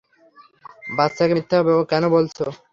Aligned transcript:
বাচ্চাকে 0.97 1.33
মিথ্যা 1.37 1.57
কেন 1.91 2.03
বলছেন? 2.09 2.49